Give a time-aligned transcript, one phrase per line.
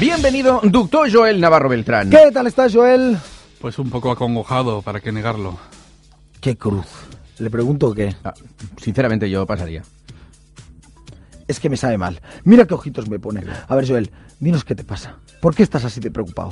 [0.00, 2.08] Bienvenido, doctor Joel Navarro Beltrán.
[2.08, 3.18] ¿Qué tal estás, Joel?
[3.60, 5.58] Pues un poco acongojado, ¿para qué negarlo?
[6.40, 6.86] ¿Qué cruz?
[7.38, 8.16] Le pregunto qué.
[8.24, 8.32] Ah,
[8.78, 9.82] sinceramente, yo pasaría.
[11.46, 12.18] Es que me sabe mal.
[12.44, 13.42] Mira qué ojitos me pone.
[13.68, 15.18] A ver, Joel, dinos qué te pasa.
[15.40, 16.50] ¿Por qué estás así de preocupado?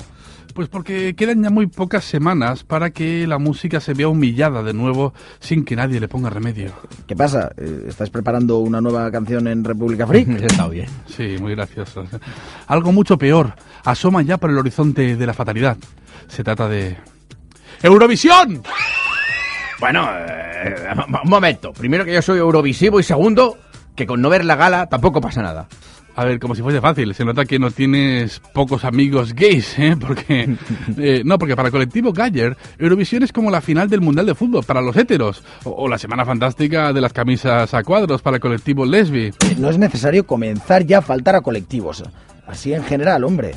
[0.54, 4.72] Pues porque quedan ya muy pocas semanas para que la música se vea humillada de
[4.72, 6.72] nuevo sin que nadie le ponga remedio.
[7.06, 7.52] ¿Qué pasa?
[7.56, 10.28] Eh, ¿Estás preparando una nueva canción en República Freak?
[10.42, 10.88] Está bien.
[11.06, 12.04] Sí, muy gracioso.
[12.66, 15.76] Algo mucho peor asoma ya por el horizonte de la fatalidad.
[16.26, 16.96] Se trata de...
[17.82, 18.62] ¡Eurovisión!
[19.78, 20.74] Bueno, eh,
[21.24, 21.72] un momento.
[21.72, 23.58] Primero que yo soy eurovisivo y segundo
[23.94, 25.68] que con no ver la gala tampoco pasa nada.
[26.18, 27.14] A ver, como si fuese fácil.
[27.14, 29.96] Se nota que no tienes pocos amigos gays, ¿eh?
[30.00, 30.56] Porque,
[30.98, 34.34] eh, no, porque para el colectivo Galler, Eurovisión es como la final del Mundial de
[34.34, 35.44] Fútbol para los héteros.
[35.62, 39.30] O, o la Semana Fantástica de las camisas a cuadros para el colectivo lesbi.
[39.58, 42.02] No es necesario comenzar ya a faltar a colectivos.
[42.48, 43.54] Así en general, hombre.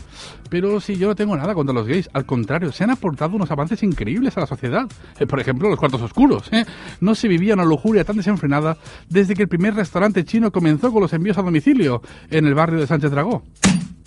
[0.50, 3.50] Pero si yo no tengo nada contra los gays, al contrario, se han aportado unos
[3.50, 4.86] avances increíbles a la sociedad.
[5.17, 6.52] Eh, por ejemplo, los cuartos oscuros.
[6.52, 6.66] ¿eh?
[7.00, 11.02] No se vivía una lujuria tan desenfrenada desde que el primer restaurante chino comenzó con
[11.02, 13.44] los envíos a domicilio en el barrio de Sánchez Dragó.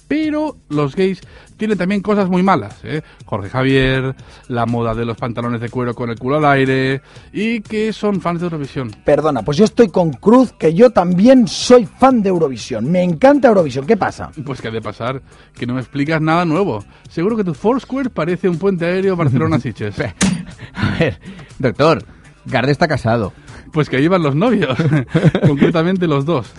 [0.09, 1.21] Pero los gays
[1.57, 2.79] tienen también cosas muy malas.
[2.85, 3.03] ¿eh?
[3.25, 4.15] Jorge Javier,
[4.49, 7.03] la moda de los pantalones de cuero con el culo al aire
[7.33, 8.91] y que son fans de Eurovisión.
[9.05, 12.91] Perdona, pues yo estoy con Cruz, que yo también soy fan de Eurovisión.
[12.91, 13.87] Me encanta Eurovisión.
[13.87, 14.31] ¿Qué pasa?
[14.45, 15.23] Pues que ha de pasar,
[15.55, 16.85] que no me explicas nada nuevo.
[17.09, 19.95] Seguro que tu Foursquare parece un puente aéreo Barcelona-Siches.
[20.75, 21.21] A ver,
[21.59, 22.05] doctor,
[22.47, 23.33] Garde está casado.
[23.75, 24.79] Pues que ahí van los novios,
[25.47, 26.55] concretamente los dos.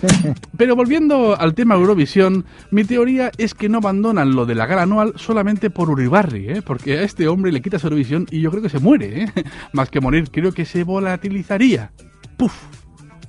[0.58, 4.82] Pero volviendo al tema Eurovisión, mi teoría es que no abandonan lo de la gala
[4.82, 6.62] anual solamente por Uribarri, ¿eh?
[6.62, 9.32] porque a este hombre le quitas Eurovisión y yo creo que se muere, ¿eh?
[9.72, 11.90] más que morir, creo que se volatilizaría.
[12.36, 12.52] ¡Puf!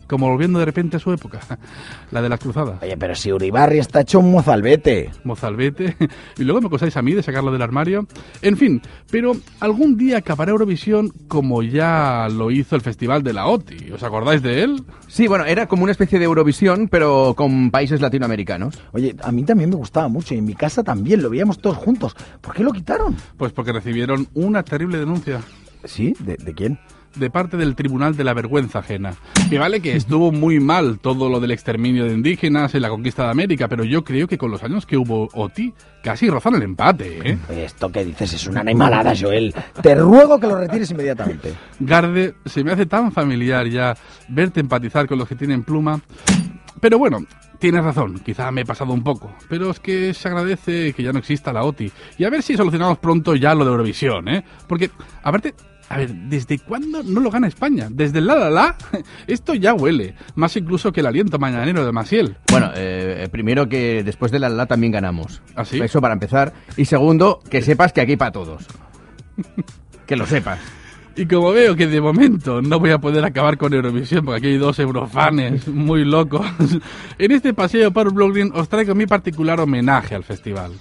[0.08, 1.40] Como volviendo de repente a su época,
[2.12, 2.82] la de las cruzadas.
[2.82, 5.12] Oye, pero si Uribarri está hecho un mozalbete.
[5.24, 5.96] Mozalbete,
[6.38, 8.08] y luego me acusáis a mí de sacarlo del armario.
[8.42, 13.48] En fin, pero algún día acabará Eurovisión como ya lo hizo el Festival de la
[13.48, 13.92] OTI.
[13.92, 14.84] ¿Os acordáis de él?
[15.08, 18.80] Sí, bueno, era como una especie de Eurovisión, pero con países latinoamericanos.
[18.94, 21.78] Oye, a mí también me gustaba mucho y en mi casa también, lo veíamos todos
[21.78, 22.16] juntos.
[22.42, 23.16] ¿Por qué lo quitaron?
[23.38, 25.42] Pues porque recibieron una terrible denuncia.
[25.84, 26.16] ¿Sí?
[26.20, 26.80] ¿De, de quién?
[27.16, 29.14] De parte del Tribunal de la Vergüenza Ajena.
[29.50, 33.24] Que vale que estuvo muy mal todo lo del exterminio de indígenas en la conquista
[33.24, 35.74] de América, pero yo creo que con los años que hubo OTI,
[36.04, 37.38] casi rozan el empate, ¿eh?
[37.50, 39.54] Esto que dices es una animalada, Joel.
[39.82, 41.54] Te ruego que lo retires inmediatamente.
[41.80, 43.96] Garde, se me hace tan familiar ya
[44.30, 46.00] verte empatizar con los que tienen pluma.
[46.80, 47.26] Pero bueno,
[47.60, 51.12] Tienes razón, quizá me he pasado un poco, pero es que se agradece que ya
[51.12, 51.92] no exista la OTI.
[52.20, 54.44] Y a ver si solucionamos pronto ya lo de Eurovisión, ¿eh?
[54.68, 54.92] Porque,
[55.24, 55.56] a verte,
[55.90, 57.88] a ver, ¿desde cuándo no lo gana España?
[57.90, 58.76] ¿Desde el la la la?
[59.28, 62.38] Esto ya huele, más incluso que el aliento mañanero de Maciel.
[62.52, 65.42] Bueno, eh, primero que después de la la también ganamos.
[65.56, 65.80] ¿Ah, sí?
[65.80, 66.54] Eso para empezar.
[66.76, 68.66] Y segundo, que sepas que aquí para todos.
[70.06, 70.60] que lo sepas.
[71.16, 74.48] Y como veo que de momento no voy a poder acabar con Eurovisión porque aquí
[74.50, 76.46] hay dos eurofanes muy locos,
[77.18, 80.74] en este paseo por Blogging os traigo mi particular homenaje al festival.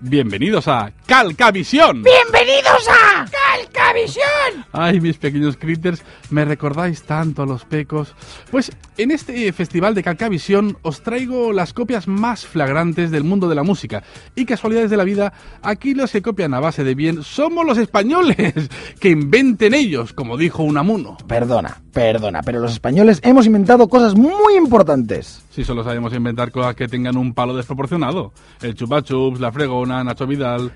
[0.00, 2.02] Bienvenidos a Calcavisión.
[2.02, 3.11] ¡Bienvenidos a
[3.52, 4.64] Calcavisión!
[4.72, 8.14] Ay, mis pequeños critters, me recordáis tanto a los pecos.
[8.50, 13.54] Pues en este festival de Calcavisión os traigo las copias más flagrantes del mundo de
[13.54, 14.02] la música.
[14.34, 15.32] Y casualidades de la vida,
[15.62, 18.54] aquí los que copian a base de bien somos los españoles.
[19.00, 21.16] Que inventen ellos, como dijo Unamuno.
[21.26, 25.42] Perdona, perdona, pero los españoles hemos inventado cosas muy importantes.
[25.50, 28.32] Si solo sabemos inventar cosas que tengan un palo desproporcionado.
[28.60, 30.72] El chupa chups, la fregona, Nacho Vidal.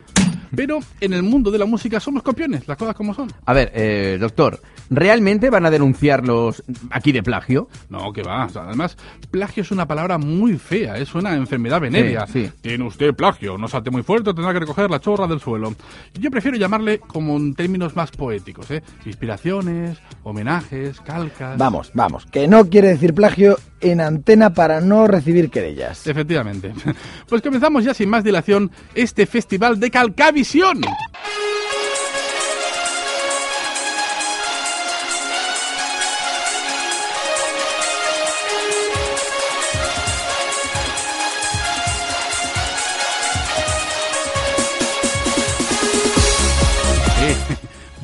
[0.56, 3.30] Pero en el mundo de la música somos copiones, las cosas como son.
[3.44, 7.68] A ver, eh, doctor, ¿realmente van a denunciarlos aquí de plagio?
[7.88, 8.46] No, que va.
[8.46, 8.96] O sea, además,
[9.30, 12.26] plagio es una palabra muy fea, es una enfermedad venérea.
[12.26, 12.52] Sí, sí.
[12.60, 15.74] Tiene usted plagio, no salte muy fuerte, tendrá que recoger la chorra del suelo.
[16.14, 18.82] Yo prefiero llamarle como en términos más poéticos, ¿eh?
[19.04, 21.58] Inspiraciones, homenajes, calcas.
[21.58, 26.06] Vamos, vamos, que no quiere decir plagio en antena para no recibir querellas.
[26.06, 26.72] Efectivamente.
[27.28, 30.80] Pues comenzamos ya sin más dilación este festival de Calcavisión.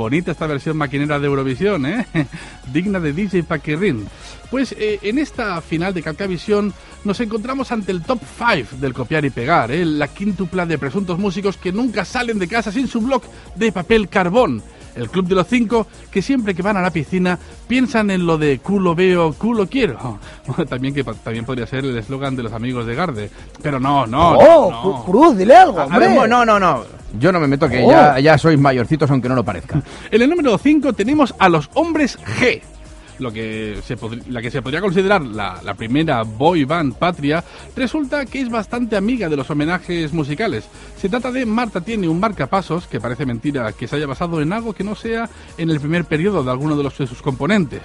[0.02, 2.04] Bonita esta versión maquinera de Eurovisión, ¿eh?
[2.72, 4.04] Digna de DJ Paquirrin.
[4.50, 9.24] Pues eh, en esta final de Calcavisión nos encontramos ante el top 5 del copiar
[9.24, 9.84] y pegar, ¿eh?
[9.84, 13.22] la quíntupla de presuntos músicos que nunca salen de casa sin su blog
[13.54, 14.60] de papel carbón.
[14.96, 17.38] el club de los cinco que siempre que van a la piscina
[17.68, 20.18] piensan en lo de culo veo, culo quiero.
[20.68, 23.30] También que también podría ser el eslogan de los amigos de Garde.
[23.62, 24.32] Pero no, no.
[24.32, 24.70] ¡Oh!
[24.72, 24.82] no.
[24.82, 26.08] Cru- Cruz, dile algo, hombre.
[26.08, 27.01] ver, no, no, no.
[27.18, 27.90] Yo no me meto que Oh.
[27.90, 29.82] ya, ya sois mayorcitos aunque no lo parezca.
[30.10, 32.60] En el número 5 tenemos a los hombres G.
[33.18, 33.96] Lo que se
[34.30, 37.44] la que se podría considerar la, la primera boy band patria,
[37.76, 40.64] resulta que es bastante amiga de los homenajes musicales.
[40.96, 44.52] Se trata de Marta tiene un marcapasos, que parece mentira que se haya basado en
[44.52, 45.28] algo que no sea
[45.58, 47.82] en el primer periodo de alguno de, los, de sus componentes.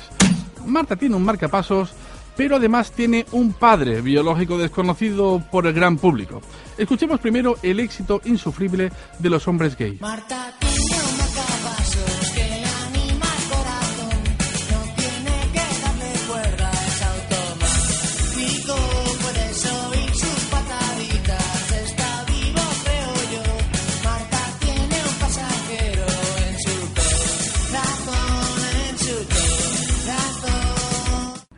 [0.65, 1.91] Marta tiene un marcapasos,
[2.37, 6.41] pero además tiene un padre biológico desconocido por el gran público.
[6.77, 9.99] Escuchemos primero el éxito insufrible de los hombres gay.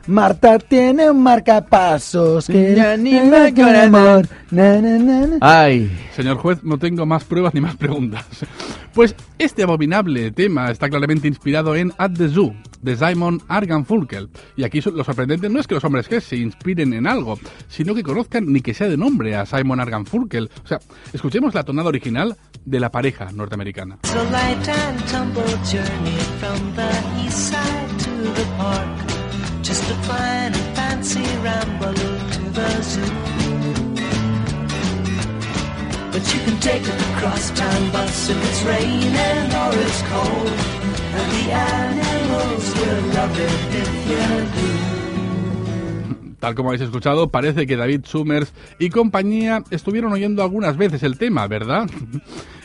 [0.10, 4.28] Marta tiene un marcapasos que Ya ni me amor.
[4.50, 5.38] Na, na, na, na.
[5.40, 8.26] Ay, Señor juez, no tengo más pruebas ni más preguntas.
[8.94, 14.30] Pues este abominable tema está claramente inspirado en At the Zoo, de Simon Arganfunkel.
[14.58, 17.38] Y aquí so- lo sorprendente no es que los hombres que se inspiren en algo,
[17.68, 20.50] sino que conozcan ni que sea de nombre a Simon Arganfunkel.
[20.64, 20.80] O sea,
[21.14, 22.36] escuchemos la tonada original
[22.66, 24.00] de la pareja norteamericana.
[27.22, 29.09] It's
[29.62, 33.02] Just a fine fancy ramble to the zoo.
[36.12, 40.54] But you can take a crosstown bus if it's raining or it's cold.
[41.18, 44.26] And the animals will love it if you
[44.56, 44.90] do.
[46.40, 51.18] Tal como habéis escuchado, parece que David Summers y compañía estuvieron oyendo algunas veces el
[51.18, 51.90] tema, ¿verdad?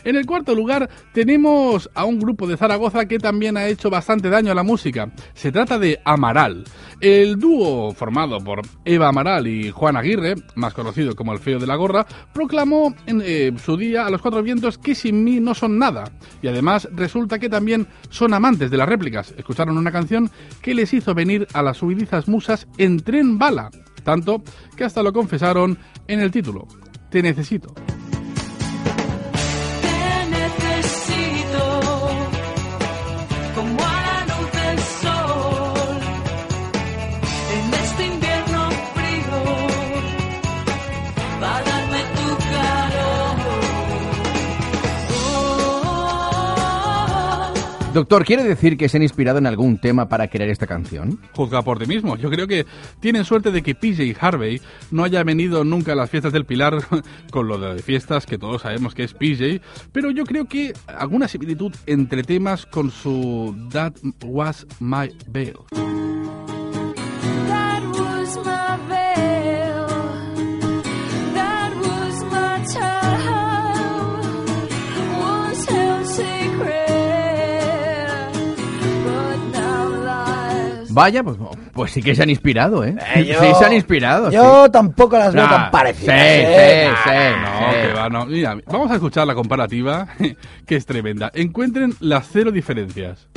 [0.05, 4.29] En el cuarto lugar tenemos a un grupo de Zaragoza que también ha hecho bastante
[4.29, 5.11] daño a la música.
[5.33, 6.63] Se trata de Amaral.
[7.01, 11.65] El dúo formado por Eva Amaral y Juan Aguirre, más conocido como el feo de
[11.65, 15.55] la gorra, proclamó en eh, su día a los cuatro vientos que sin mí no
[15.55, 16.03] son nada.
[16.43, 19.33] Y además resulta que también son amantes de las réplicas.
[19.35, 20.29] Escucharon una canción
[20.61, 23.71] que les hizo venir a las huidizas musas en tren bala.
[24.03, 24.43] Tanto
[24.77, 26.67] que hasta lo confesaron en el título.
[27.09, 27.73] Te necesito.
[47.95, 51.17] Doctor, ¿quiere decir que se han inspirado en algún tema para crear esta canción?
[51.31, 52.17] Juzga por ti mismo.
[52.17, 52.65] Yo creo que
[52.99, 54.61] tienen suerte de que PJ Harvey
[54.91, 56.77] no haya venido nunca a las fiestas del Pilar
[57.31, 59.61] con lo de fiestas que todos sabemos que es PJ,
[59.93, 63.93] pero yo creo que alguna similitud entre temas con su That
[64.23, 65.55] Was My Veil.
[80.95, 81.37] Vaya, pues,
[81.73, 82.95] pues sí que se han inspirado, ¿eh?
[83.15, 84.31] Eh, yo- Sí, se han inspirado.
[84.31, 86.15] Yo tampoco las veo tan parecidas.
[86.17, 86.89] sí, ¿eh?
[87.03, 87.15] sí, sí.
[87.41, 88.25] No, que va, no.
[88.25, 90.07] Mira, vamos a escuchar la comparativa,
[90.65, 91.29] que es tremenda.
[91.33, 93.27] Encuentren las cero diferencias.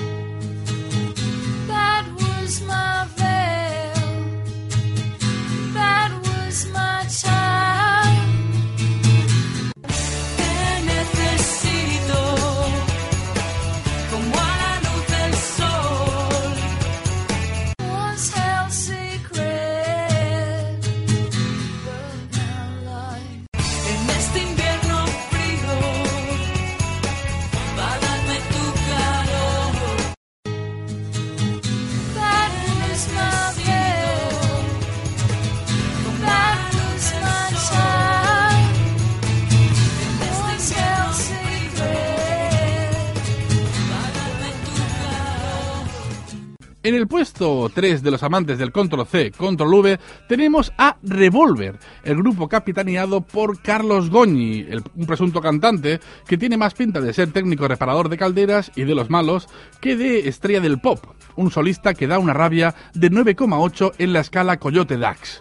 [46.89, 51.79] En el puesto 3 de los amantes del Control C, Control V, tenemos a Revolver,
[52.03, 57.13] el grupo capitaneado por Carlos Goñi, el- un presunto cantante que tiene más pinta de
[57.13, 59.49] ser técnico reparador de calderas y de los malos
[59.83, 61.05] que de estrella del pop,
[61.37, 65.41] un solista que da una rabia de 9,8 en la escala Coyote Dax.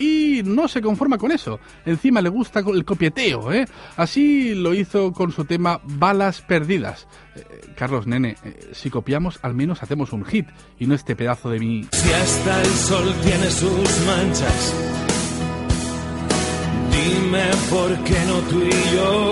[0.00, 1.58] Y no se conforma con eso.
[1.86, 3.64] Encima le gusta el copieteo, ¿eh?
[3.96, 7.08] Así lo hizo con su tema Balas Perdidas.
[7.78, 10.48] Carlos, nene, eh, si copiamos, al menos hacemos un hit
[10.80, 11.84] y no este pedazo de mi...
[11.92, 14.74] Si hasta el sol tiene sus manchas,
[16.90, 19.30] dime por qué no tú y yo.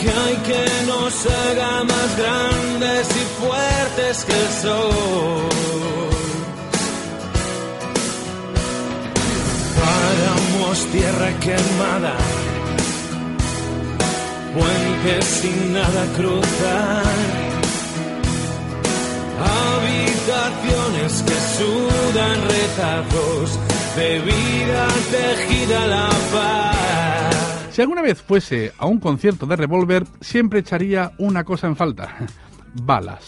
[0.00, 5.48] que hay que nos haga más grandes y fuertes que el sol.
[9.78, 12.16] Paramos tierra quemada,
[14.54, 17.04] puentes sin nada cruzar.
[19.40, 23.58] Habitaciones que sudan retazos
[23.96, 27.68] de vida tejida la paz.
[27.70, 32.16] Si alguna vez fuese a un concierto de Revolver, siempre echaría una cosa en falta:
[32.74, 33.24] balas.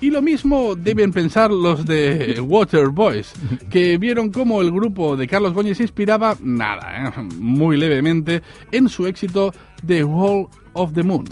[0.00, 3.32] Y lo mismo deben pensar los de Water Boys,
[3.68, 7.22] que vieron cómo el grupo de Carlos Goñi se inspiraba, nada, ¿eh?
[7.36, 8.42] muy levemente,
[8.72, 9.52] en su éxito
[9.86, 11.26] The Wall of the Moon.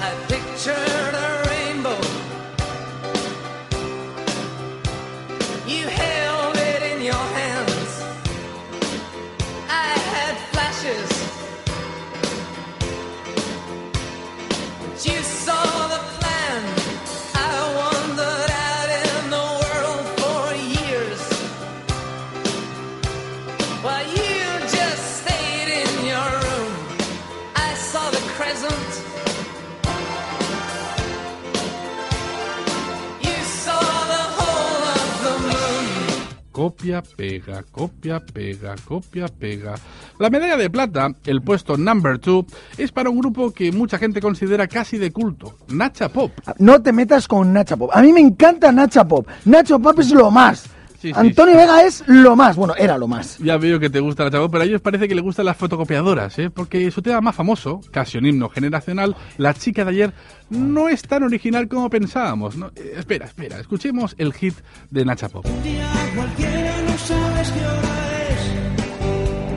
[36.69, 39.75] Copia, pega, copia, pega, copia, pega.
[40.19, 42.45] La medalla de plata, el puesto number two,
[42.77, 46.31] es para un grupo que mucha gente considera casi de culto, Nacha Pop.
[46.59, 47.89] No te metas con Nacha Pop.
[47.95, 49.27] A mí me encanta Nacha Pop.
[49.47, 50.69] Nacho Pop es lo más.
[51.01, 51.61] Sí, Antonio sí.
[51.61, 52.57] Vega es lo más.
[52.57, 53.39] Bueno, era lo más.
[53.39, 55.57] Ya veo que te gusta Nacha Pop, pero a ellos parece que les gustan las
[55.57, 56.51] fotocopiadoras, ¿eh?
[56.51, 60.13] porque su tema más famoso, casi un himno generacional, La chica de ayer,
[60.51, 62.57] no es tan original como pensábamos.
[62.57, 62.73] ¿no?
[62.75, 64.55] Eh, espera, espera, escuchemos el hit
[64.91, 65.47] de Nacha Pop.
[65.47, 69.49] Un día cualquiera no sabes qué hora es.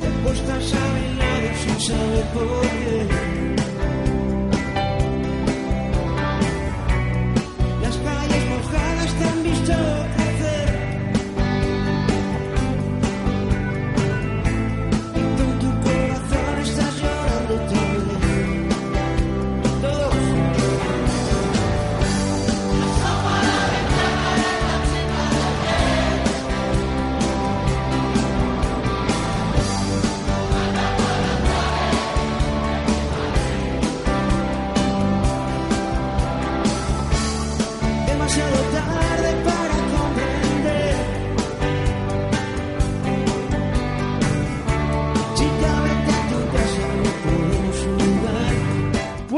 [0.00, 0.08] Te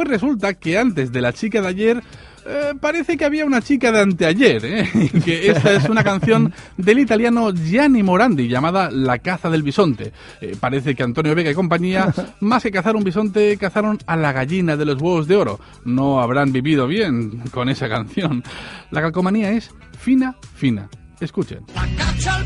[0.04, 2.02] Pues resulta que antes de la chica de ayer
[2.44, 5.10] eh, parece que había una chica de anteayer, ¿eh?
[5.24, 10.12] Que esta es una canción del italiano Gianni Morandi llamada La caza del bisonte.
[10.42, 14.32] Eh, parece que Antonio Vega y compañía, más que cazar un bisonte, cazaron a la
[14.32, 15.58] gallina de los huevos de oro.
[15.86, 18.44] No habrán vivido bien con esa canción.
[18.90, 20.86] La calcomanía es fina, fina.
[21.18, 21.60] Escuchen.
[21.74, 22.44] La caccia al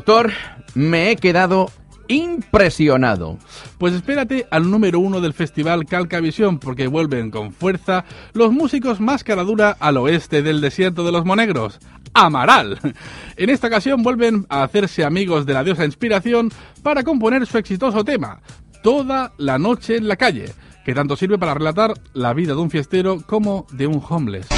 [0.00, 0.32] Doctor,
[0.74, 1.70] me he quedado
[2.08, 3.36] impresionado.
[3.76, 9.24] Pues espérate al número uno del festival Calcavisión, porque vuelven con fuerza los músicos más
[9.24, 11.80] caradura al oeste del desierto de los Monegros.
[12.14, 12.78] Amaral.
[13.36, 16.50] En esta ocasión vuelven a hacerse amigos de la diosa inspiración
[16.82, 18.40] para componer su exitoso tema,
[18.82, 20.46] Toda la noche en la calle,
[20.82, 24.48] que tanto sirve para relatar la vida de un fiestero como de un homeless.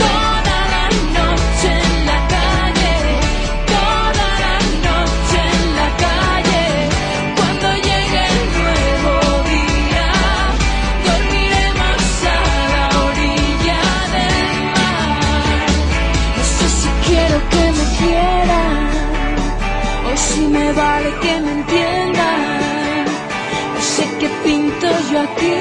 [20.06, 23.04] O si me vale que me entiendan.
[23.74, 25.60] No sé qué pinto yo aquí.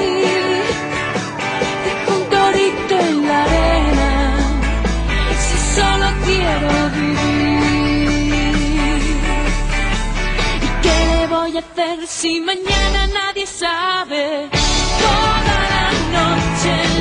[1.84, 4.10] Dejo un torito en la arena
[5.44, 8.52] si solo quiero vivir.
[10.66, 14.48] ¿Y qué le voy a hacer si mañana nadie sabe?
[15.00, 15.52] Toda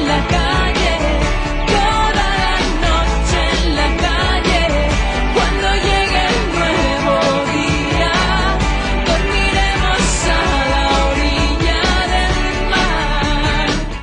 [0.07, 0.40] la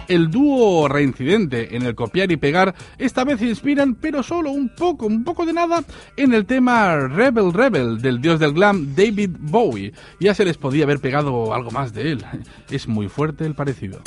[0.08, 5.06] El dúo reincidente en el copiar y pegar esta vez inspiran, pero solo un poco,
[5.06, 5.84] un poco de nada,
[6.16, 9.92] en el tema Rebel Rebel del dios del glam David Bowie.
[10.18, 12.24] Ya se les podía haber pegado algo más de él.
[12.70, 14.00] Es muy fuerte el parecido.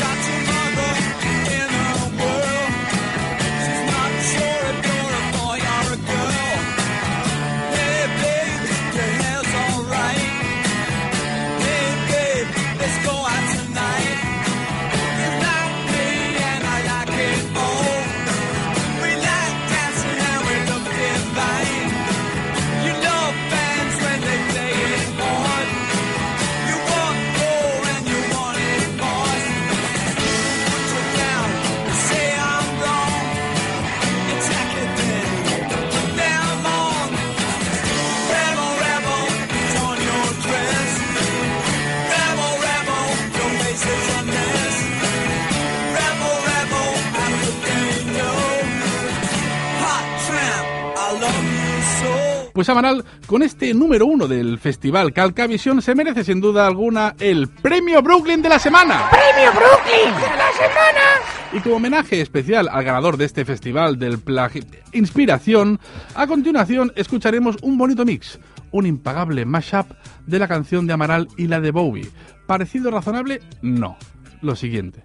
[52.62, 57.48] Pues Amaral, con este número uno del festival Calcavisión se merece sin duda alguna el
[57.48, 59.10] Premio Brooklyn de la semana.
[59.10, 61.01] ¡Premio Brooklyn de la semana!
[61.53, 64.60] Y como homenaje especial al ganador de este festival del plagi
[64.91, 65.80] Inspiración,
[66.13, 68.38] a continuación escucharemos un bonito mix,
[68.70, 69.88] un impagable mashup
[70.27, 72.12] de la canción de Amaral y la de Bowie.
[72.46, 73.41] ¿Parecido razonable?
[73.63, 73.98] No.
[74.44, 75.03] Lo siguiente.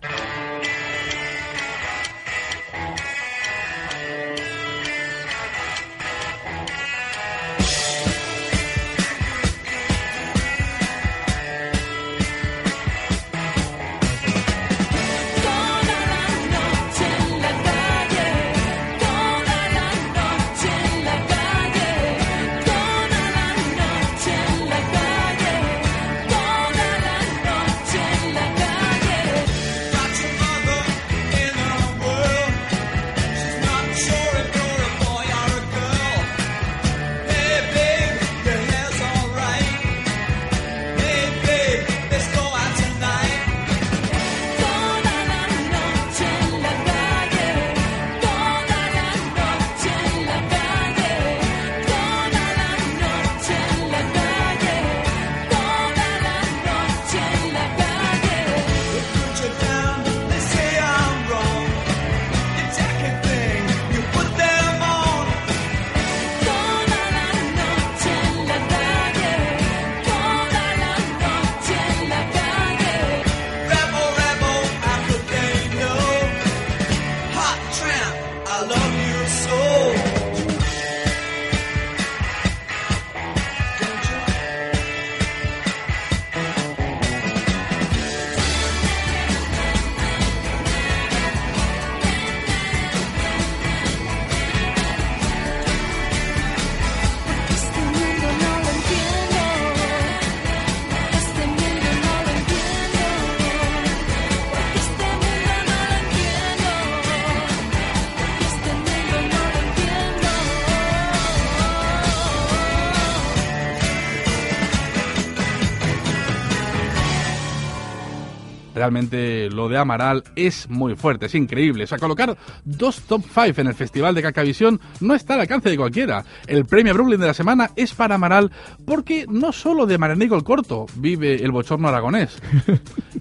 [118.76, 121.84] Realmente lo de Amaral es muy fuerte, es increíble.
[121.84, 125.71] O sea, colocar dos top 5 en el Festival de Cacavisión no está al alcance
[125.71, 126.23] de cualquiera.
[126.47, 128.52] El premio Brooklyn de la semana es para Amaral
[128.84, 132.36] porque no solo de Marenico el Corto vive el bochorno aragonés.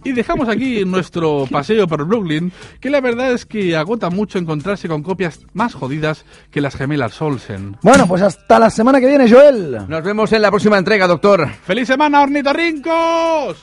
[0.03, 4.89] Y dejamos aquí nuestro paseo por Brooklyn, que la verdad es que agota mucho encontrarse
[4.89, 7.77] con copias más jodidas que las gemelas Olsen.
[7.81, 9.85] Bueno, pues hasta la semana que viene, Joel.
[9.87, 11.47] Nos vemos en la próxima entrega, doctor.
[11.65, 13.61] ¡Feliz semana, ornitorrincos!